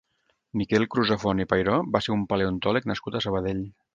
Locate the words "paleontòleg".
2.33-2.91